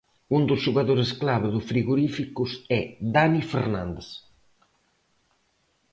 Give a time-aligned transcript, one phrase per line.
[0.35, 2.81] Un dos xogadores clave do Frigoríficos é
[3.15, 4.07] Dani Fernández.